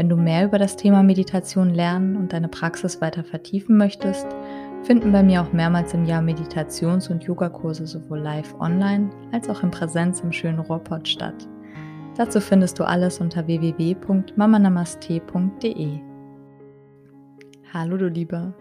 wenn 0.00 0.08
du 0.08 0.16
mehr 0.16 0.46
über 0.46 0.58
das 0.58 0.76
Thema 0.76 1.02
Meditation 1.02 1.74
lernen 1.74 2.16
und 2.16 2.32
deine 2.32 2.48
Praxis 2.48 3.02
weiter 3.02 3.22
vertiefen 3.22 3.76
möchtest, 3.76 4.26
finden 4.82 5.12
bei 5.12 5.22
mir 5.22 5.42
auch 5.42 5.52
mehrmals 5.52 5.92
im 5.92 6.06
Jahr 6.06 6.22
Meditations- 6.22 7.10
und 7.10 7.24
Yogakurse 7.24 7.86
sowohl 7.86 8.20
live 8.20 8.54
online 8.60 9.10
als 9.30 9.50
auch 9.50 9.62
in 9.62 9.70
Präsenz 9.70 10.20
im 10.20 10.32
schönen 10.32 10.60
Ruhrpott 10.60 11.06
statt. 11.06 11.46
Dazu 12.16 12.40
findest 12.40 12.78
du 12.78 12.84
alles 12.84 13.20
unter 13.20 13.46
www.mamanamaste.de. 13.46 15.98
Hallo 17.74 17.98
du 17.98 18.08
Liebe. 18.08 18.54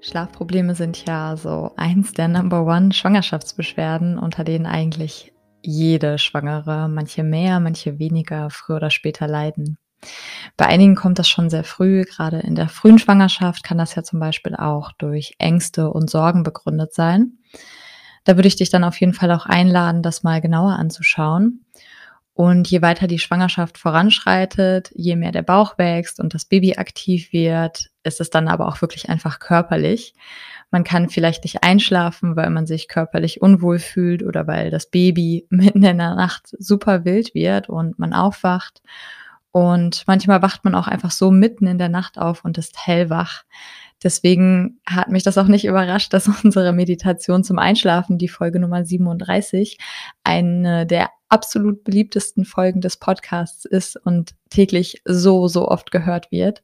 Schlafprobleme 0.00 0.76
sind 0.76 1.04
ja 1.08 1.36
so 1.36 1.72
eins 1.76 2.12
der 2.12 2.28
Number 2.28 2.64
One 2.64 2.92
Schwangerschaftsbeschwerden, 2.92 4.16
unter 4.16 4.44
denen 4.44 4.66
eigentlich 4.66 5.32
jede 5.64 6.18
Schwangere, 6.18 6.88
manche 6.88 7.24
mehr, 7.24 7.58
manche 7.58 7.98
weniger, 7.98 8.48
früher 8.50 8.76
oder 8.76 8.90
später 8.90 9.26
leiden. 9.26 9.76
Bei 10.56 10.66
einigen 10.66 10.94
kommt 10.94 11.18
das 11.18 11.28
schon 11.28 11.50
sehr 11.50 11.64
früh, 11.64 12.04
gerade 12.04 12.40
in 12.40 12.54
der 12.54 12.68
frühen 12.68 12.98
Schwangerschaft 12.98 13.62
kann 13.62 13.78
das 13.78 13.94
ja 13.94 14.02
zum 14.02 14.20
Beispiel 14.20 14.56
auch 14.56 14.92
durch 14.92 15.34
Ängste 15.38 15.90
und 15.90 16.10
Sorgen 16.10 16.42
begründet 16.42 16.94
sein. 16.94 17.38
Da 18.24 18.36
würde 18.36 18.48
ich 18.48 18.56
dich 18.56 18.70
dann 18.70 18.84
auf 18.84 19.00
jeden 19.00 19.14
Fall 19.14 19.30
auch 19.32 19.46
einladen, 19.46 20.02
das 20.02 20.22
mal 20.22 20.40
genauer 20.40 20.72
anzuschauen. 20.72 21.64
Und 22.32 22.70
je 22.70 22.80
weiter 22.80 23.06
die 23.06 23.18
Schwangerschaft 23.18 23.76
voranschreitet, 23.76 24.90
je 24.94 25.16
mehr 25.16 25.32
der 25.32 25.42
Bauch 25.42 25.76
wächst 25.76 26.20
und 26.20 26.32
das 26.32 26.46
Baby 26.46 26.76
aktiv 26.76 27.32
wird, 27.32 27.90
ist 28.02 28.20
es 28.20 28.30
dann 28.30 28.48
aber 28.48 28.68
auch 28.68 28.80
wirklich 28.80 29.10
einfach 29.10 29.40
körperlich. 29.40 30.14
Man 30.70 30.84
kann 30.84 31.10
vielleicht 31.10 31.44
nicht 31.44 31.62
einschlafen, 31.64 32.36
weil 32.36 32.48
man 32.50 32.66
sich 32.66 32.88
körperlich 32.88 33.42
unwohl 33.42 33.78
fühlt 33.78 34.22
oder 34.22 34.46
weil 34.46 34.70
das 34.70 34.86
Baby 34.86 35.46
mitten 35.50 35.82
in 35.82 35.98
der 35.98 36.14
Nacht 36.14 36.54
super 36.58 37.04
wild 37.04 37.34
wird 37.34 37.68
und 37.68 37.98
man 37.98 38.14
aufwacht. 38.14 38.80
Und 39.52 40.04
manchmal 40.06 40.42
wacht 40.42 40.64
man 40.64 40.74
auch 40.74 40.86
einfach 40.86 41.10
so 41.10 41.30
mitten 41.30 41.66
in 41.66 41.78
der 41.78 41.88
Nacht 41.88 42.18
auf 42.18 42.44
und 42.44 42.58
ist 42.58 42.86
hellwach. 42.86 43.42
Deswegen 44.02 44.80
hat 44.86 45.08
mich 45.08 45.24
das 45.24 45.36
auch 45.36 45.46
nicht 45.46 45.64
überrascht, 45.64 46.12
dass 46.12 46.28
unsere 46.44 46.72
Meditation 46.72 47.44
zum 47.44 47.58
Einschlafen, 47.58 48.18
die 48.18 48.28
Folge 48.28 48.60
Nummer 48.60 48.84
37, 48.84 49.78
eine 50.24 50.86
der 50.86 51.10
absolut 51.28 51.84
beliebtesten 51.84 52.44
Folgen 52.44 52.80
des 52.80 52.96
Podcasts 52.96 53.64
ist 53.64 53.96
und 53.96 54.34
täglich 54.50 55.02
so, 55.04 55.48
so 55.48 55.68
oft 55.68 55.90
gehört 55.90 56.30
wird. 56.32 56.62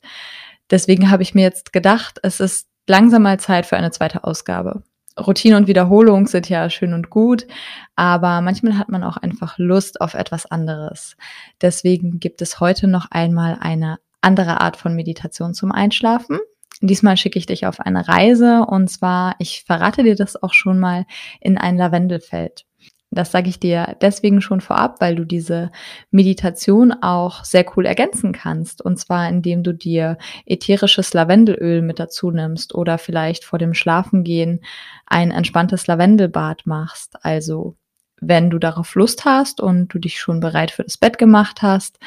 Deswegen 0.70 1.10
habe 1.10 1.22
ich 1.22 1.34
mir 1.34 1.42
jetzt 1.42 1.72
gedacht, 1.72 2.18
es 2.22 2.40
ist 2.40 2.68
langsam 2.88 3.22
mal 3.22 3.38
Zeit 3.38 3.66
für 3.66 3.76
eine 3.76 3.92
zweite 3.92 4.24
Ausgabe. 4.24 4.82
Routine 5.19 5.56
und 5.56 5.67
Wiederholung 5.67 6.27
sind 6.27 6.48
ja 6.48 6.69
schön 6.69 6.92
und 6.92 7.11
gut, 7.11 7.47
aber 7.95 8.41
manchmal 8.42 8.78
hat 8.78 8.89
man 8.89 9.03
auch 9.03 9.17
einfach 9.17 9.56
Lust 9.59 10.00
auf 10.00 10.14
etwas 10.14 10.47
anderes. 10.47 11.17
Deswegen 11.62 12.20
gibt 12.20 12.42
es 12.42 12.61
heute 12.61 12.86
noch 12.86 13.11
einmal 13.11 13.56
eine 13.61 13.98
andere 14.20 14.61
Art 14.61 14.77
von 14.77 14.94
Meditation 14.94 15.55
zum 15.55 15.72
Einschlafen. 15.72 16.39
Diesmal 16.83 17.17
schicke 17.17 17.39
ich 17.39 17.47
dich 17.47 17.67
auf 17.67 17.81
eine 17.81 18.06
Reise 18.06 18.67
und 18.67 18.91
zwar, 18.91 19.34
ich 19.39 19.64
verrate 19.64 20.03
dir 20.03 20.14
das 20.14 20.42
auch 20.42 20.53
schon 20.53 20.78
mal, 20.78 21.06
in 21.41 21.56
ein 21.56 21.78
Lavendelfeld. 21.78 22.66
Das 23.10 23.30
sage 23.30 23.48
ich 23.48 23.60
dir 23.60 23.97
deswegen 24.00 24.41
schon 24.41 24.60
vorab, 24.60 25.00
weil 25.00 25.14
du 25.14 25.25
diese 25.25 25.70
Meditation 26.10 26.92
auch 26.92 27.44
sehr 27.44 27.64
cool 27.76 27.86
ergänzen 27.86 28.32
kannst. 28.32 28.82
Und 28.82 28.98
zwar, 28.98 29.28
indem 29.28 29.62
du 29.62 29.72
dir 29.72 30.19
ätherisches 30.44 31.14
Lavendelöl 31.14 31.82
mit 31.82 31.98
dazu 32.00 32.31
nimmst 32.31 32.75
oder 32.75 32.98
vielleicht 32.98 33.44
vor 33.44 33.58
dem 33.58 33.75
Schlafengehen 33.75 34.60
ein 35.06 35.31
entspanntes 35.31 35.86
Lavendelbad 35.86 36.66
machst. 36.66 37.16
Also 37.25 37.76
wenn 38.21 38.50
du 38.50 38.59
darauf 38.59 38.94
Lust 38.94 39.25
hast 39.25 39.60
und 39.60 39.88
du 39.93 39.99
dich 39.99 40.19
schon 40.19 40.41
bereit 40.41 40.71
für 40.71 40.84
das 40.84 40.97
Bett 40.97 41.19
gemacht 41.19 41.62
hast, 41.62 41.99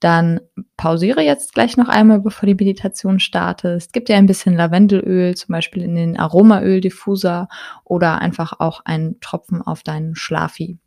dann 0.00 0.40
pausiere 0.76 1.22
jetzt 1.22 1.54
gleich 1.54 1.76
noch 1.76 1.88
einmal, 1.88 2.20
bevor 2.20 2.46
die 2.46 2.54
Meditation 2.54 3.18
startet. 3.18 3.92
Gib 3.92 4.06
dir 4.06 4.16
ein 4.16 4.26
bisschen 4.26 4.54
Lavendelöl, 4.54 5.34
zum 5.34 5.52
Beispiel 5.52 5.82
in 5.82 5.94
den 5.94 6.18
Aromaöl-Diffuser 6.18 7.48
oder 7.84 8.20
einfach 8.20 8.60
auch 8.60 8.82
einen 8.84 9.18
Tropfen 9.20 9.62
auf 9.62 9.82
deinen 9.82 10.14
Schlafi. 10.14 10.78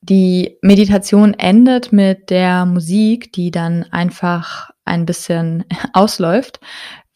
Die 0.00 0.58
Meditation 0.62 1.34
endet 1.34 1.92
mit 1.92 2.30
der 2.30 2.66
Musik, 2.66 3.32
die 3.32 3.50
dann 3.50 3.84
einfach 3.84 4.70
ein 4.84 5.06
bisschen 5.06 5.64
ausläuft, 5.92 6.60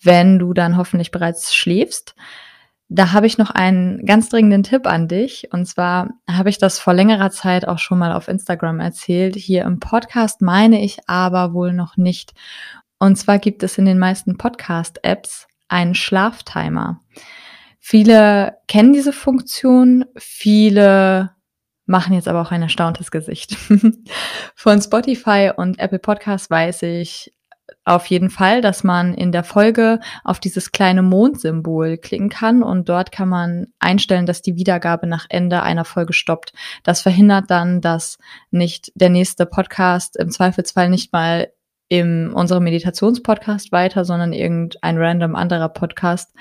wenn 0.03 0.39
du 0.39 0.55
dann 0.55 0.77
hoffentlich 0.77 1.11
bereits 1.11 1.55
schläfst. 1.55 2.15
Da 2.91 3.12
habe 3.12 3.26
ich 3.26 3.37
noch 3.37 3.50
einen 3.50 4.04
ganz 4.06 4.31
dringenden 4.31 4.62
Tipp 4.62 4.87
an 4.87 5.09
dich. 5.09 5.49
Und 5.53 5.66
zwar 5.66 6.09
habe 6.28 6.49
ich 6.49 6.56
das 6.56 6.78
vor 6.78 6.94
längerer 6.94 7.31
Zeit 7.31 7.69
auch 7.69 7.78
schon 7.78 7.99
mal 7.99 8.12
auf 8.12 8.28
Instagram 8.28 8.81
erzählt. 8.81 9.37
Hier 9.37 9.65
im 9.65 9.78
Podcast 9.78 10.41
meine 10.41 10.82
ich 10.82 10.98
aber 11.06 11.53
wohl 11.53 11.75
noch 11.75 11.98
nicht. 11.98 12.32
Und 12.98 13.16
zwar 13.16 13.38
gibt 13.38 13.62
es 13.62 13.77
in 13.77 13.84
den 13.84 13.98
meisten 13.98 14.38
Podcast-Apps 14.38 15.48
einen 15.69 15.94
Schlaftimer. 15.94 17.00
Viele 17.78 18.56
kennen 18.66 18.93
diese 18.93 19.12
Funktion, 19.12 20.04
viele 20.16 21.31
machen 21.87 22.12
jetzt 22.12 22.28
aber 22.28 22.43
auch 22.43 22.50
ein 22.50 22.62
erstauntes 22.62 23.10
Gesicht. 23.10 23.56
Von 24.54 24.82
Spotify 24.82 25.53
und 25.56 25.78
Apple 25.78 25.98
Podcasts 25.98 26.50
weiß 26.50 26.82
ich, 26.82 27.32
auf 27.88 28.06
jeden 28.06 28.31
Fall, 28.31 28.60
dass 28.60 28.84
man 28.84 29.15
in 29.15 29.32
der 29.32 29.44
Folge 29.44 30.00
auf 30.25 30.41
dieses 30.41 30.72
kleine 30.72 31.03
Mondsymbol 31.03 31.97
klicken 31.97 32.28
kann 32.28 32.62
und 32.62 32.88
dort 32.88 33.12
kann 33.12 33.28
man 33.28 33.66
einstellen, 33.78 34.26
dass 34.26 34.43
die 34.43 34.56
Wiedergabe 34.56 35.06
nach 35.06 35.26
Ende 35.28 35.62
einer 35.62 35.84
Folge 35.84 36.12
stoppt. 36.12 36.53
Das 36.82 37.00
verhindert 37.00 37.50
dann, 37.50 37.81
dass 37.81 38.19
nicht 38.50 38.93
der 38.94 39.09
nächste 39.09 39.47
Podcast 39.47 40.16
im 40.16 40.31
Zweifelsfall 40.31 40.91
nicht 40.91 41.12
mal 41.12 41.48
im 41.88 42.32
unserem 42.34 42.65
Meditationspodcast 42.65 43.72
weiter, 43.72 44.04
sondern 44.04 44.34
irgendein 44.34 44.98
random 44.98 45.34
anderer 45.34 45.71
Podcast 45.71 46.34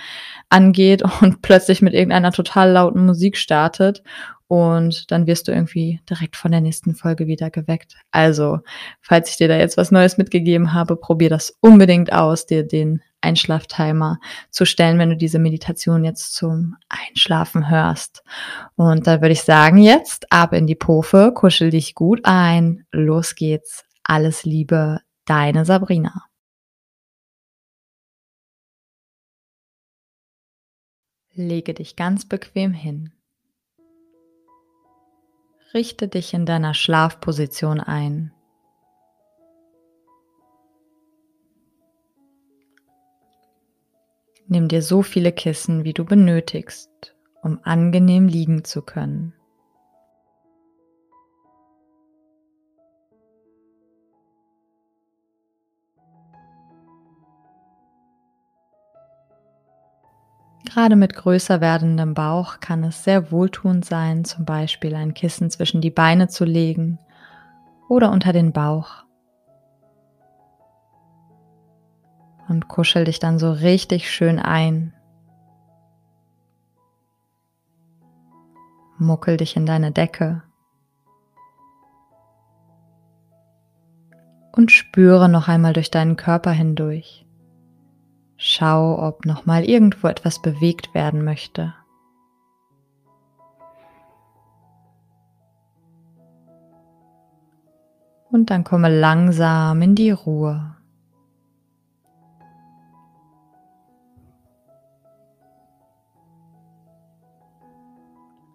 angeht 0.50 1.04
und 1.22 1.42
plötzlich 1.42 1.82
mit 1.82 1.94
irgendeiner 1.94 2.32
total 2.32 2.72
lauten 2.72 3.06
Musik 3.06 3.38
startet 3.38 4.04
und 4.48 5.12
dann 5.12 5.28
wirst 5.28 5.48
du 5.48 5.52
irgendwie 5.52 6.00
direkt 6.10 6.36
von 6.36 6.52
der 6.52 6.62
nächsten 6.62 6.96
Folge 6.96 7.28
wieder 7.28 7.50
geweckt. 7.50 7.96
Also, 8.12 8.60
falls 9.02 9.30
ich 9.30 9.38
dir 9.38 9.48
da 9.48 9.58
jetzt 9.58 9.78
was 9.78 9.92
Neues 9.92 10.18
mitgegeben 10.18 10.74
habe, 10.74 10.96
probier 10.96 11.30
das 11.30 11.58
unbedingt 11.60 12.14
aus, 12.14 12.46
dir 12.46 12.66
den 12.66 13.02
Einschlaftimer 13.22 14.20
zu 14.50 14.66
stellen, 14.66 15.00
wenn 15.00 15.10
du 15.10 15.18
diese 15.18 15.40
Meditation 15.40 16.04
jetzt 16.04 16.34
zum 16.34 16.76
Einschlafen 16.88 17.70
hörst. 17.70 18.24
Und 18.76 19.08
da 19.08 19.22
würde 19.22 19.34
ich 19.34 19.42
sagen, 19.42 19.78
jetzt 19.78 20.32
ab 20.32 20.54
in 20.54 20.68
die 20.68 20.76
Pofe, 20.76 21.32
kuschel 21.34 21.70
dich 21.72 21.94
gut 21.96 22.22
ein, 22.24 22.86
los 22.92 23.36
geht's. 23.36 23.84
Alles 24.04 24.46
Liebe, 24.46 25.02
deine 25.26 25.66
Sabrina. 25.66 26.24
Lege 31.34 31.74
dich 31.74 31.96
ganz 31.96 32.26
bequem 32.26 32.72
hin. 32.74 33.12
Richte 35.74 36.08
dich 36.08 36.34
in 36.34 36.46
deiner 36.46 36.74
Schlafposition 36.74 37.80
ein. 37.80 38.32
Nimm 44.48 44.70
dir 44.70 44.82
so 44.82 45.04
viele 45.04 45.34
Kissen, 45.34 45.84
wie 45.84 45.94
du 45.94 46.06
benötigst, 46.06 47.16
um 47.44 47.60
angenehm 47.64 48.28
liegen 48.28 48.64
zu 48.64 48.82
können. 48.82 49.34
Gerade 60.68 60.98
mit 60.98 61.16
größer 61.16 61.62
werdendem 61.62 62.14
Bauch 62.14 62.60
kann 62.60 62.84
es 62.84 63.06
sehr 63.06 63.32
wohltuend 63.32 63.86
sein, 63.86 64.26
zum 64.26 64.44
Beispiel 64.44 64.96
ein 64.96 65.14
Kissen 65.14 65.50
zwischen 65.50 65.80
die 65.80 65.92
Beine 65.92 66.28
zu 66.28 66.44
legen 66.44 67.00
oder 67.88 68.12
unter 68.12 68.34
den 68.34 68.52
Bauch. 68.52 69.06
Und 72.50 72.68
kuschel 72.68 73.06
dich 73.06 73.20
dann 73.20 73.40
so 73.40 73.50
richtig 73.50 74.12
schön 74.12 74.40
ein. 74.40 74.94
Muckel 78.98 79.38
dich 79.38 79.56
in 79.56 79.66
deine 79.66 79.94
Decke. 79.94 80.44
Und 84.52 84.74
spüre 84.74 85.30
noch 85.30 85.48
einmal 85.48 85.72
durch 85.72 85.92
deinen 85.92 86.18
Körper 86.18 86.52
hindurch. 86.52 87.27
Schau, 88.38 89.00
ob 89.00 89.26
noch 89.26 89.48
mal 89.48 89.64
irgendwo 89.64 90.08
etwas 90.08 90.40
bewegt 90.40 90.94
werden 90.94 91.24
möchte. 91.24 91.74
Und 98.30 98.52
dann 98.52 98.64
komme 98.64 98.90
langsam 98.90 99.82
in 99.82 99.96
die 99.96 100.12
Ruhe. 100.12 100.76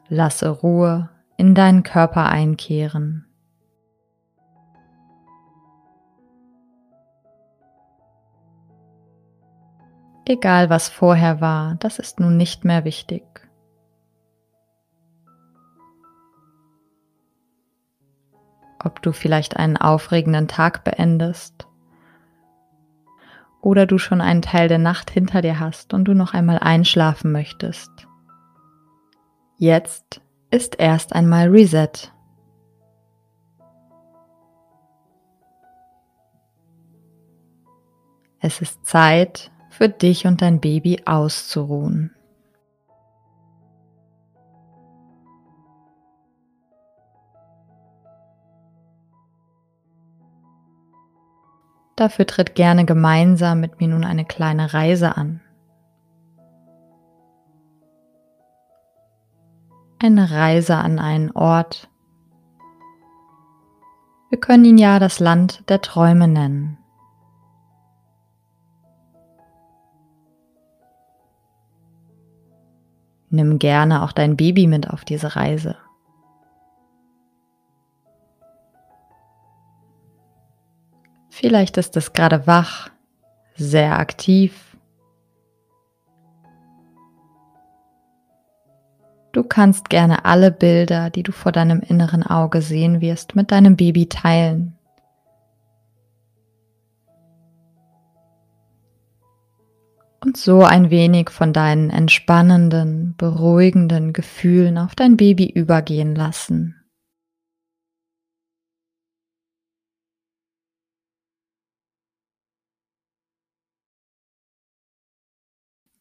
Lasse 0.08 0.50
Ruhe 0.50 1.08
in 1.36 1.54
deinen 1.56 1.82
Körper 1.82 2.28
einkehren. 2.28 3.31
Egal 10.24 10.70
was 10.70 10.88
vorher 10.88 11.40
war, 11.40 11.74
das 11.80 11.98
ist 11.98 12.20
nun 12.20 12.36
nicht 12.36 12.64
mehr 12.64 12.84
wichtig. 12.84 13.24
Ob 18.78 19.02
du 19.02 19.12
vielleicht 19.12 19.56
einen 19.56 19.76
aufregenden 19.76 20.46
Tag 20.46 20.84
beendest 20.84 21.66
oder 23.60 23.86
du 23.86 23.98
schon 23.98 24.20
einen 24.20 24.42
Teil 24.42 24.68
der 24.68 24.78
Nacht 24.78 25.10
hinter 25.10 25.42
dir 25.42 25.58
hast 25.58 25.94
und 25.94 26.04
du 26.04 26.14
noch 26.14 26.34
einmal 26.34 26.58
einschlafen 26.58 27.32
möchtest. 27.32 27.90
Jetzt 29.56 30.20
ist 30.50 30.78
erst 30.78 31.14
einmal 31.14 31.48
Reset. 31.48 32.12
Es 38.40 38.60
ist 38.60 38.84
Zeit 38.84 39.51
für 39.72 39.88
dich 39.88 40.26
und 40.26 40.42
dein 40.42 40.60
Baby 40.60 41.02
auszuruhen. 41.04 42.14
Dafür 51.96 52.26
tritt 52.26 52.54
gerne 52.54 52.84
gemeinsam 52.84 53.60
mit 53.60 53.80
mir 53.80 53.88
nun 53.88 54.04
eine 54.04 54.24
kleine 54.24 54.72
Reise 54.72 55.16
an. 55.16 55.40
eine 60.02 60.30
Reise 60.30 60.76
an 60.76 60.98
einen 60.98 61.30
Ort. 61.30 61.88
Wir 64.30 64.40
können 64.40 64.64
ihn 64.64 64.78
ja 64.78 64.98
das 64.98 65.20
Land 65.20 65.68
der 65.68 65.80
Träume 65.80 66.26
nennen. 66.26 66.78
Nimm 73.32 73.58
gerne 73.58 74.02
auch 74.02 74.12
dein 74.12 74.36
Baby 74.36 74.68
mit 74.68 74.88
auf 74.88 75.04
diese 75.04 75.34
Reise. 75.34 75.74
Vielleicht 81.30 81.76
ist 81.76 81.96
es 81.96 82.12
gerade 82.12 82.46
wach, 82.46 82.90
sehr 83.56 83.98
aktiv 83.98 84.72
Du 89.32 89.42
kannst 89.42 89.88
gerne 89.88 90.26
alle 90.26 90.50
Bilder, 90.50 91.08
die 91.08 91.22
du 91.22 91.32
vor 91.32 91.52
deinem 91.52 91.80
inneren 91.80 92.22
Auge 92.22 92.60
sehen 92.60 93.00
wirst, 93.00 93.34
mit 93.34 93.50
deinem 93.50 93.76
Baby 93.76 94.06
teilen. 94.06 94.76
Und 100.24 100.36
so 100.36 100.62
ein 100.62 100.90
wenig 100.90 101.30
von 101.30 101.52
deinen 101.52 101.90
entspannenden, 101.90 103.14
beruhigenden 103.16 104.12
Gefühlen 104.12 104.78
auf 104.78 104.94
dein 104.94 105.16
Baby 105.16 105.50
übergehen 105.50 106.14
lassen. 106.14 106.76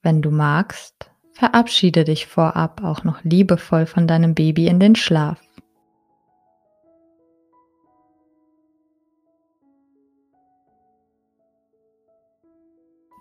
Wenn 0.03 0.21
du 0.21 0.31
magst, 0.31 1.11
Verabschiede 1.41 2.03
dich 2.03 2.27
vorab 2.27 2.83
auch 2.83 3.03
noch 3.03 3.23
liebevoll 3.23 3.87
von 3.87 4.05
deinem 4.05 4.35
Baby 4.35 4.67
in 4.67 4.79
den 4.79 4.95
Schlaf. 4.95 5.41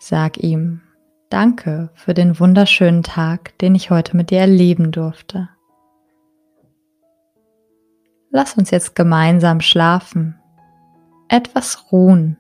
Sag 0.01 0.37
ihm 0.37 0.83
Danke 1.31 1.91
für 1.95 2.13
den 2.13 2.39
wunderschönen 2.39 3.03
Tag, 3.03 3.57
den 3.59 3.75
ich 3.75 3.91
heute 3.91 4.17
mit 4.17 4.31
dir 4.31 4.41
erleben 4.41 4.91
durfte. 4.91 5.49
Lass 8.31 8.55
uns 8.57 8.71
jetzt 8.71 8.95
gemeinsam 8.95 9.61
schlafen, 9.61 10.39
etwas 11.29 11.91
ruhen 11.93 12.37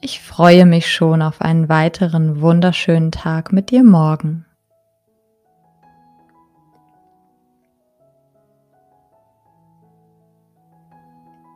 Ich 0.00 0.20
freue 0.20 0.64
mich 0.64 0.92
schon 0.92 1.22
auf 1.22 1.40
einen 1.40 1.68
weiteren 1.68 2.40
wunderschönen 2.40 3.10
Tag 3.10 3.52
mit 3.52 3.70
dir 3.70 3.82
morgen. 3.82 4.46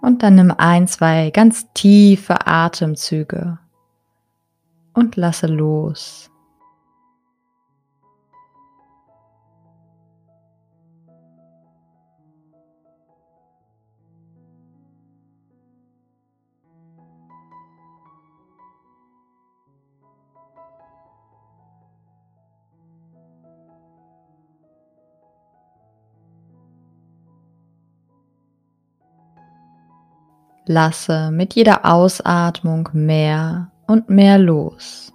Und 0.00 0.25
dann 0.25 0.34
nimm 0.34 0.52
ein, 0.58 0.88
zwei 0.88 1.31
ganz 1.31 1.72
tiefe 1.72 2.48
Atemzüge 2.48 3.58
und 4.94 5.17
lasse 5.17 5.47
los. 5.47 6.29
Lasse 30.65 31.33
mit 31.33 31.55
jeder 31.55 31.85
Ausatmung 31.85 32.89
mehr 32.93 33.71
und 33.86 34.10
mehr 34.10 34.39
los. 34.39 35.12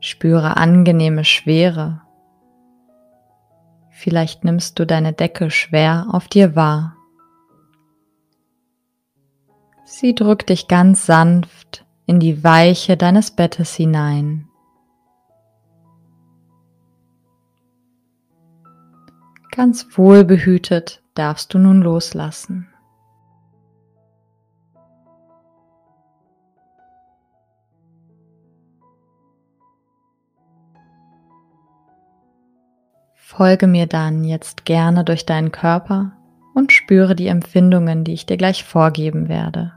Spüre 0.00 0.56
angenehme 0.56 1.24
Schwere. 1.24 2.02
Vielleicht 3.90 4.44
nimmst 4.44 4.78
du 4.78 4.86
deine 4.86 5.12
Decke 5.12 5.50
schwer 5.50 6.06
auf 6.12 6.28
dir 6.28 6.54
wahr. 6.54 6.96
Sie 9.84 10.14
drückt 10.14 10.50
dich 10.50 10.68
ganz 10.68 11.06
sanft 11.06 11.86
in 12.06 12.20
die 12.20 12.44
Weiche 12.44 12.96
deines 12.96 13.30
Bettes 13.30 13.74
hinein. 13.74 14.48
Ganz 19.56 19.96
wohlbehütet 19.96 21.02
darfst 21.14 21.54
du 21.54 21.58
nun 21.58 21.80
loslassen. 21.80 22.68
Folge 33.14 33.66
mir 33.66 33.86
dann 33.86 34.24
jetzt 34.24 34.66
gerne 34.66 35.04
durch 35.04 35.24
deinen 35.24 35.52
Körper 35.52 36.12
und 36.54 36.70
spüre 36.70 37.16
die 37.16 37.28
Empfindungen, 37.28 38.04
die 38.04 38.12
ich 38.12 38.26
dir 38.26 38.36
gleich 38.36 38.62
vorgeben 38.62 39.30
werde. 39.30 39.72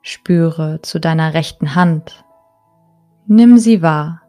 Spüre 0.00 0.80
zu 0.80 0.98
deiner 1.00 1.34
rechten 1.34 1.74
Hand. 1.74 2.24
Nimm 3.26 3.58
sie 3.58 3.82
wahr. 3.82 4.23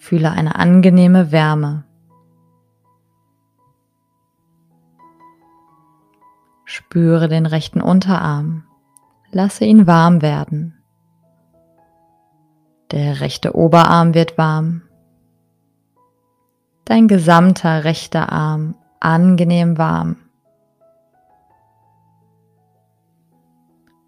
Fühle 0.00 0.30
eine 0.30 0.56
angenehme 0.56 1.30
Wärme. 1.30 1.84
Spüre 6.64 7.28
den 7.28 7.44
rechten 7.44 7.82
Unterarm. 7.82 8.64
Lasse 9.30 9.66
ihn 9.66 9.86
warm 9.86 10.22
werden. 10.22 10.82
Der 12.90 13.20
rechte 13.20 13.54
Oberarm 13.54 14.14
wird 14.14 14.38
warm. 14.38 14.82
Dein 16.86 17.06
gesamter 17.06 17.84
rechter 17.84 18.32
Arm 18.32 18.76
angenehm 19.00 19.76
warm. 19.76 20.16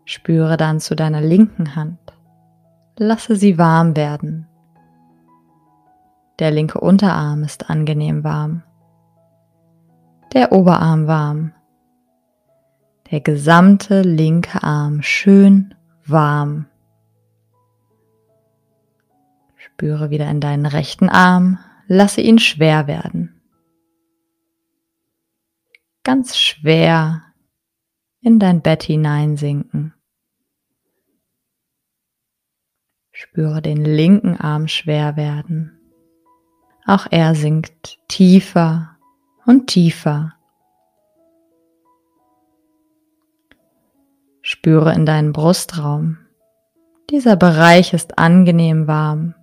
Spüre 0.07 0.57
dann 0.57 0.81
zu 0.81 0.97
deiner 0.97 1.21
linken 1.21 1.77
Hand. 1.77 2.01
Lasse 2.97 3.37
sie 3.37 3.59
warm 3.59 3.95
werden 3.95 4.49
Der 6.43 6.51
linke 6.51 6.81
Unterarm 6.81 7.45
ist 7.45 7.71
angenehm 7.71 8.25
warm. 8.25 8.65
Der 10.33 10.51
Oberarm 10.51 11.07
warm. 11.07 11.55
Der 13.13 13.21
gesamte 13.21 14.03
linke 14.03 14.61
Arm 14.61 15.03
schön 15.03 15.73
warm. 16.05 16.67
Spüre 19.55 20.11
wieder 20.11 20.29
in 20.29 20.41
deinen 20.41 20.67
rechten 20.67 21.09
Arm, 21.09 21.61
lasse 21.87 22.21
ihn 22.21 22.41
schwer 22.41 22.89
werden. 22.89 23.41
Ganz 26.03 26.37
schwer 26.37 27.23
in 28.21 28.41
dein 28.41 28.63
Bett 28.63 28.83
hineinsinken. 28.83 29.95
Spüre 33.13 33.63
den 33.63 33.85
linken 33.85 34.37
Arm 34.37 34.67
schwer 34.67 35.15
werden. 35.15 35.79
Auch 36.87 37.07
er 37.11 37.35
sinkt 37.35 37.99
tiefer 38.09 38.97
und 39.47 39.69
tiefer. 39.69 40.35
Spüre 44.41 44.93
in 44.93 45.07
deinen 45.07 45.33
Brustraum. 45.33 46.19
Dieser 47.11 47.37
Bereich 47.37 47.93
ist 47.93 48.19
angenehm 48.19 48.89
warm. 48.89 49.35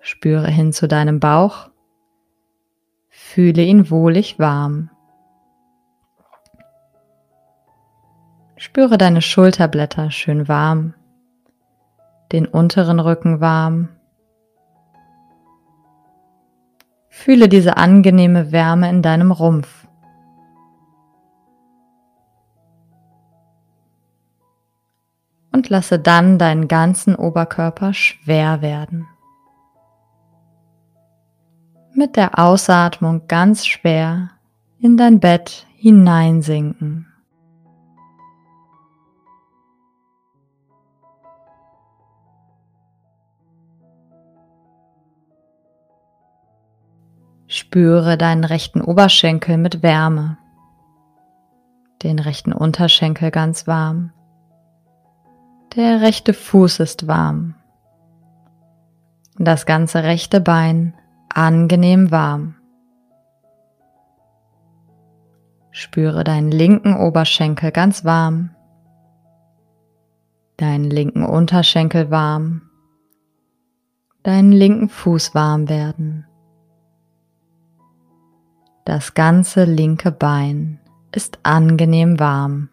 Spüre 0.00 0.48
hin 0.48 0.72
zu 0.72 0.88
deinem 0.88 1.20
Bauch. 1.20 1.70
Fühle 3.08 3.62
ihn 3.62 3.90
wohlig 3.90 4.38
warm. 4.38 4.90
Spüre 8.56 8.98
deine 8.98 9.22
Schulterblätter 9.22 10.10
schön 10.10 10.48
warm, 10.48 10.94
den 12.32 12.46
unteren 12.46 13.00
Rücken 13.00 13.40
warm. 13.40 13.88
Fühle 17.08 17.48
diese 17.48 17.76
angenehme 17.76 18.52
Wärme 18.52 18.88
in 18.90 19.02
deinem 19.02 19.32
Rumpf. 19.32 19.86
Und 25.52 25.68
lasse 25.68 25.98
dann 25.98 26.38
deinen 26.38 26.68
ganzen 26.68 27.16
Oberkörper 27.16 27.92
schwer 27.92 28.62
werden 28.62 29.06
mit 31.98 32.14
der 32.14 32.38
Ausatmung 32.38 33.26
ganz 33.26 33.66
schwer 33.66 34.30
in 34.80 34.96
dein 34.96 35.18
Bett 35.18 35.66
hineinsinken. 35.74 37.06
Spüre 47.58 48.16
deinen 48.16 48.44
rechten 48.44 48.80
Oberschenkel 48.80 49.58
mit 49.58 49.82
Wärme, 49.82 50.38
den 52.04 52.20
rechten 52.20 52.52
Unterschenkel 52.52 53.32
ganz 53.32 53.66
warm, 53.66 54.12
der 55.74 56.00
rechte 56.00 56.34
Fuß 56.34 56.78
ist 56.78 57.08
warm, 57.08 57.56
das 59.38 59.66
ganze 59.66 60.04
rechte 60.04 60.40
Bein 60.40 60.94
angenehm 61.34 62.12
warm. 62.12 62.54
Spüre 65.72 66.22
deinen 66.22 66.52
linken 66.52 66.94
Oberschenkel 66.94 67.72
ganz 67.72 68.04
warm, 68.04 68.50
deinen 70.58 70.84
linken 70.84 71.24
Unterschenkel 71.24 72.08
warm, 72.12 72.70
deinen 74.22 74.52
linken 74.52 74.88
Fuß 74.88 75.34
warm 75.34 75.68
werden. 75.68 76.27
Das 78.88 79.12
ganze 79.12 79.64
linke 79.64 80.10
Bein 80.10 80.80
ist 81.12 81.40
angenehm 81.42 82.18
warm. 82.18 82.70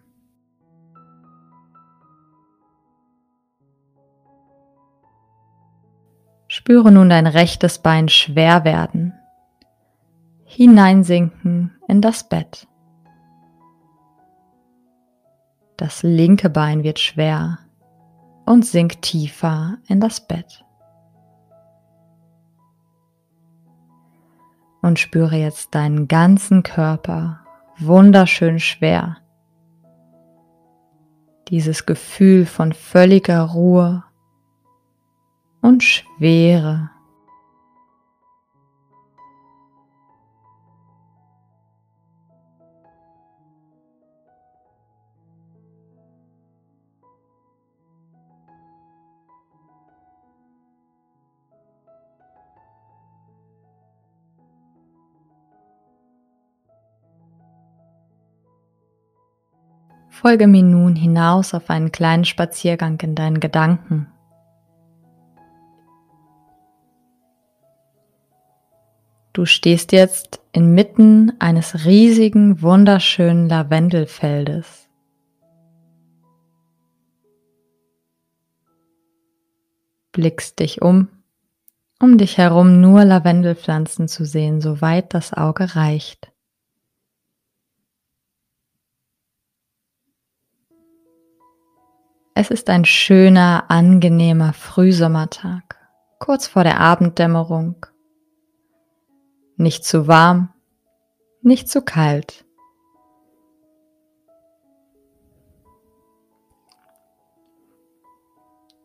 Spüre 6.48 6.94
nun 6.94 7.10
dein 7.10 7.28
rechtes 7.28 7.80
Bein 7.80 8.08
schwer 8.08 8.64
werden, 8.64 9.12
hineinsinken 10.46 11.78
in 11.90 12.00
das 12.00 12.30
Bett. 12.30 12.66
Das 15.76 16.02
linke 16.02 16.50
Bein 16.50 16.84
wird 16.86 17.00
schwer 17.00 17.60
und 18.46 18.66
sinkt 18.66 19.02
tiefer 19.02 19.80
in 19.90 20.00
das 20.00 20.26
Bett. 20.26 20.65
Und 24.86 25.00
spüre 25.00 25.36
jetzt 25.36 25.74
deinen 25.74 26.08
ganzen 26.08 26.62
Körper 26.62 27.40
wunderschön 27.80 28.60
schwer. 28.60 29.18
Dieses 31.48 31.88
Gefühl 31.88 32.46
von 32.46 32.72
völliger 32.72 33.42
Ruhe 33.42 34.04
und 35.60 35.84
Schwere. 35.84 36.92
Folge 60.26 60.48
mir 60.48 60.64
nun 60.64 60.96
hinaus 60.96 61.54
auf 61.54 61.70
einen 61.70 61.92
kleinen 61.92 62.26
Spaziergang 62.26 63.00
in 63.02 63.14
deinen 63.14 63.40
Gedanken. 63.40 64.08
Du 69.34 69.46
stehst 69.46 69.92
jetzt 69.92 70.42
inmitten 70.52 71.34
eines 71.38 71.86
riesigen, 71.86 72.64
wunderschönen 72.64 73.48
Lavendelfeldes. 73.48 74.90
Blickst 80.12 80.58
dich 80.58 80.82
um, 80.82 81.10
um 82.02 82.18
dich 82.18 82.40
herum 82.40 82.82
nur 82.82 83.06
Lavendelpflanzen 83.06 84.08
zu 84.08 84.26
sehen, 84.26 84.60
soweit 84.60 85.14
das 85.14 85.34
Auge 85.34 85.76
reicht. 85.76 86.32
Es 92.38 92.52
ist 92.52 92.70
ein 92.70 92.84
schöner, 92.84 93.64
angenehmer 93.70 94.52
Frühsommertag, 94.52 95.78
kurz 96.20 96.48
vor 96.48 96.66
der 96.66 96.82
Abenddämmerung 96.82 97.86
nicht 99.56 99.86
zu 99.86 100.10
warm, 100.10 100.54
nicht 101.42 101.70
zu 101.70 101.82
kalt. 101.82 102.44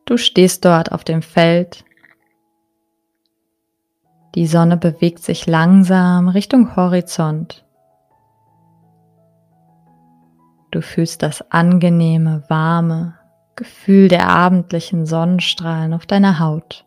Du 0.05 0.17
stehst 0.17 0.65
dort 0.65 0.93
auf 0.93 1.03
dem 1.03 1.21
Feld. 1.21 1.85
Die 4.37 4.47
Sonne 4.47 4.77
bewegt 4.77 5.25
sich 5.25 5.49
langsam 5.49 6.29
Richtung 6.29 6.77
Horizont. 6.77 7.67
Du 10.71 10.83
fühlst 10.83 11.25
das 11.25 11.51
angenehme, 11.51 12.45
warme 12.49 13.20
Gefühl 13.61 14.09
der 14.09 14.27
abendlichen 14.27 15.05
Sonnenstrahlen 15.05 15.93
auf 15.93 16.07
deiner 16.07 16.39
Haut. 16.39 16.87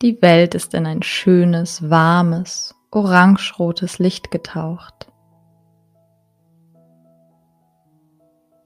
Die 0.00 0.22
Welt 0.22 0.54
ist 0.54 0.72
in 0.72 0.86
ein 0.86 1.02
schönes, 1.02 1.90
warmes, 1.90 2.74
orangerotes 2.90 3.98
Licht 3.98 4.30
getaucht. 4.30 5.12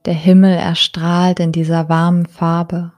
Der 0.05 0.13
Himmel 0.13 0.55
erstrahlt 0.55 1.41
in 1.41 1.51
dieser 1.51 1.89
warmen 1.89 2.25
Farbe. 2.25 2.93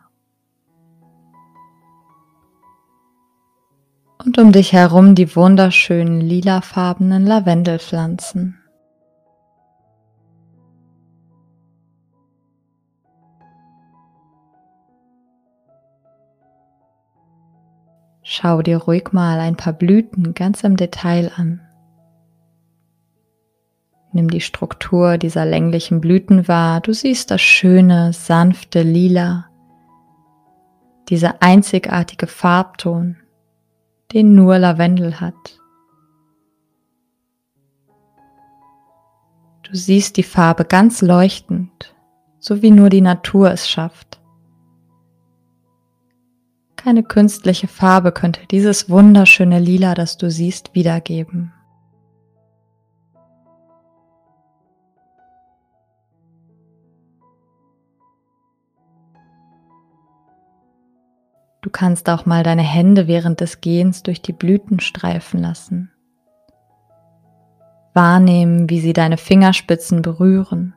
Und 4.36 4.46
um 4.46 4.52
dich 4.52 4.74
herum 4.74 5.14
die 5.14 5.36
wunderschönen 5.36 6.20
lilafarbenen 6.20 7.28
Lavendelpflanzen. 7.28 8.58
Schau 18.24 18.64
dir 18.64 18.78
ruhig 18.78 19.12
mal 19.12 19.40
ein 19.40 19.56
paar 19.56 19.74
Blüten 19.74 20.34
ganz 20.34 20.64
im 20.64 20.78
Detail 20.78 21.32
an. 21.36 21.62
Nimm 24.14 24.32
die 24.32 24.42
Struktur 24.42 25.20
dieser 25.20 25.46
länglichen 25.46 26.02
Blüten 26.02 26.48
wahr. 26.48 26.82
Du 26.82 26.92
siehst 26.92 27.30
das 27.30 27.42
schöne, 27.42 28.14
sanfte 28.14 28.82
Lila, 28.82 29.46
dieser 31.08 31.44
einzigartige 31.44 32.26
Farbton, 32.26 33.18
den 34.14 34.36
nur 34.36 34.60
Lavendel 34.60 35.20
hat. 35.20 35.60
Du 39.64 39.76
siehst 39.76 40.18
die 40.18 40.24
Farbe 40.24 40.66
ganz 40.66 41.02
leuchtend, 41.02 41.96
so 42.40 42.62
wie 42.62 42.70
nur 42.70 42.90
die 42.90 43.02
Natur 43.02 43.52
es 43.52 43.68
schafft. 43.68 44.22
Keine 46.76 47.02
künstliche 47.02 47.68
Farbe 47.68 48.12
könnte 48.12 48.42
dieses 48.52 48.90
wunderschöne 48.90 49.60
Lila, 49.60 49.96
das 49.96 50.18
du 50.18 50.30
siehst, 50.30 50.76
wiedergeben. 50.76 51.54
Du 61.64 61.70
kannst 61.70 62.10
auch 62.10 62.26
mal 62.26 62.44
deine 62.44 62.62
Hände 62.62 63.08
während 63.08 63.40
des 63.40 63.62
Gehens 63.62 64.04
durch 64.04 64.22
die 64.22 64.34
Blüten 64.34 64.82
streifen 64.82 65.40
lassen. 65.40 65.90
Wahrnehmen, 67.94 68.70
wie 68.70 68.82
sie 68.82 68.92
deine 68.92 69.16
Fingerspitzen 69.16 70.02
berühren. 70.02 70.76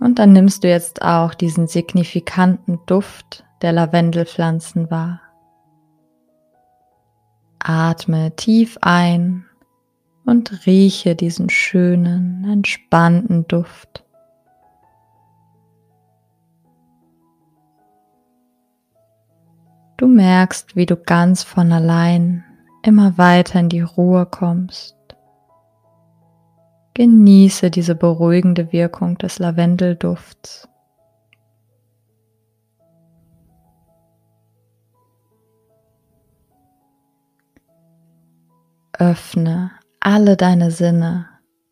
Und 0.00 0.18
dann 0.18 0.34
nimmst 0.34 0.64
du 0.64 0.68
jetzt 0.68 1.00
auch 1.00 1.32
diesen 1.32 1.66
signifikanten 1.66 2.78
Duft 2.84 3.44
der 3.62 3.72
Lavendelpflanzen 3.72 4.90
wahr. 4.90 5.29
Atme 7.60 8.34
tief 8.36 8.78
ein 8.80 9.44
und 10.24 10.66
rieche 10.66 11.14
diesen 11.14 11.50
schönen, 11.50 12.44
entspannten 12.50 13.46
Duft. 13.46 14.04
Du 20.00 20.08
merkst, 20.08 20.76
wie 20.76 20.86
du 20.86 20.96
ganz 20.96 21.42
von 21.42 21.70
allein 21.72 22.42
immer 22.82 23.18
weiter 23.18 23.60
in 23.60 23.68
die 23.68 23.82
Ruhe 23.82 24.24
kommst. 24.24 24.96
Genieße 26.94 27.70
diese 27.70 27.94
beruhigende 27.94 28.72
Wirkung 28.72 29.18
des 29.18 29.38
Lavendeldufts. 29.38 30.69
Öffne 39.00 39.70
alle 39.98 40.36
deine 40.36 40.70
Sinne 40.70 41.26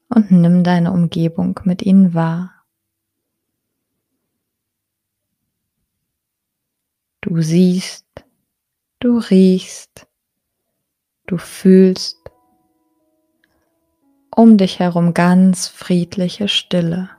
und 0.08 0.30
nimm 0.30 0.64
deine 0.64 0.92
Umgebung 0.92 1.61
mit 1.64 1.82
ihnen 1.82 2.14
wahr. 2.14 2.64
Du 7.20 7.42
siehst, 7.42 8.06
du 9.00 9.18
riechst, 9.18 10.06
du 11.26 11.37
fühlst 11.37 12.16
um 14.35 14.56
dich 14.56 14.78
herum 14.78 15.12
ganz 15.12 15.68
friedliche 15.68 16.49
Stille. 16.49 17.11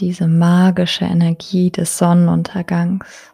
Diese 0.00 0.26
magische 0.26 1.06
Energie 1.06 1.70
des 1.70 1.96
Sonnenuntergangs. 1.96 3.32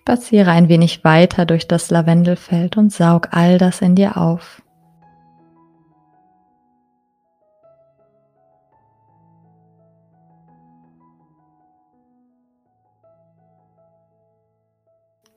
Spaziere 0.00 0.50
ein 0.50 0.68
wenig 0.68 1.04
weiter 1.04 1.44
durch 1.44 1.68
das 1.68 1.90
Lavendelfeld 1.90 2.76
und 2.76 2.90
saug 2.90 3.28
all 3.32 3.58
das 3.58 3.82
in 3.82 3.94
dir 3.94 4.16
auf. 4.16 4.62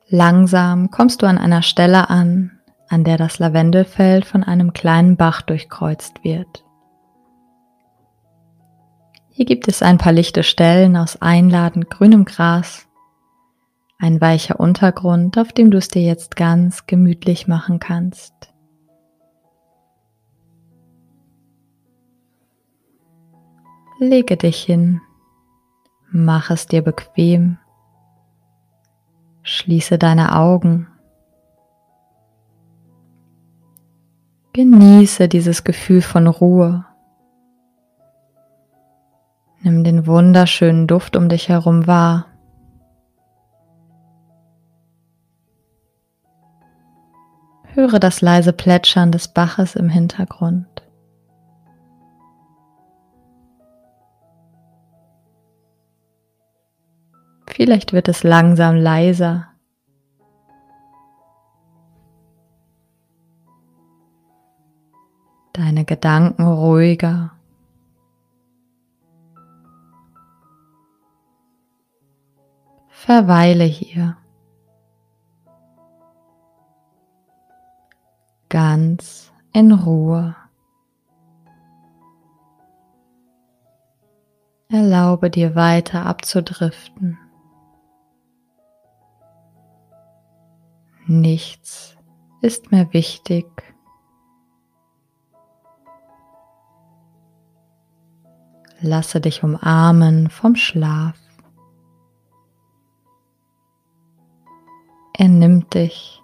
Langsam 0.07 0.89
kommst 0.91 1.21
du 1.21 1.27
an 1.27 1.37
einer 1.37 1.61
Stelle 1.61 2.09
an, 2.09 2.59
an 2.87 3.03
der 3.03 3.17
das 3.17 3.39
Lavendelfeld 3.39 4.25
von 4.25 4.43
einem 4.43 4.71
kleinen 4.71 5.17
Bach 5.17 5.41
durchkreuzt 5.41 6.23
wird. 6.23 6.63
Hier 9.29 9.45
gibt 9.45 9.67
es 9.67 9.83
ein 9.83 9.97
paar 9.97 10.13
lichte 10.13 10.41
Stellen 10.43 10.95
aus 10.95 11.21
einladend 11.21 11.89
grünem 11.89 12.25
Gras 12.25 12.87
ein 14.03 14.19
weicher 14.19 14.59
Untergrund, 14.59 15.37
auf 15.37 15.53
dem 15.53 15.71
du 15.71 15.77
es 15.77 15.87
dir 15.87 16.01
jetzt 16.01 16.35
ganz 16.35 16.87
gemütlich 16.87 17.47
machen 17.47 17.79
kannst. 17.79 18.33
Lege 23.99 24.35
dich 24.35 24.61
hin, 24.61 24.99
mach 26.11 26.49
es 26.49 26.67
dir 26.67 26.81
bequem, 26.81 27.59
schließe 29.41 29.97
deine 29.97 30.35
Augen, 30.35 30.87
genieße 34.51 35.29
dieses 35.29 35.63
Gefühl 35.63 36.01
von 36.01 36.27
Ruhe. 36.27 36.85
Nimm 39.61 39.85
den 39.85 40.05
wunderschönen 40.05 40.87
Duft 40.87 41.15
um 41.15 41.29
dich 41.29 41.47
herum 41.47 41.87
wahr. 41.87 42.32
Höre 47.75 47.99
das 47.99 48.21
leise 48.21 48.53
Plätschern 48.53 49.11
des 49.11 49.27
Baches 49.27 49.75
im 49.75 49.89
Hintergrund. 49.89 50.83
Vielleicht 57.47 57.91
wird 57.91 58.07
es 58.07 58.21
langsam 58.21 58.75
leiser. 58.75 59.47
Deine 65.53 65.83
Gedanken 65.83 66.45
ruhiger. 66.45 67.31
Verweile 72.89 73.63
hier. 73.63 74.17
Ganz 78.53 79.33
in 79.51 79.71
Ruhe. 79.71 80.35
Erlaube 84.69 85.31
dir 85.31 85.55
weiter 85.55 86.05
abzudriften. 86.05 87.17
Nichts 91.07 91.97
ist 92.41 92.71
mehr 92.71 92.93
wichtig. 92.93 93.47
Lasse 98.81 99.19
dich 99.19 99.43
umarmen 99.43 100.29
vom 100.29 100.55
Schlaf. 100.55 101.17
Er 105.17 105.29
nimmt 105.29 105.73
dich 105.73 106.22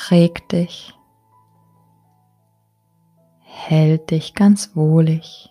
trägt 0.00 0.52
dich, 0.52 0.94
hält 3.42 4.10
dich 4.10 4.34
ganz 4.34 4.74
wohlig. 4.74 5.50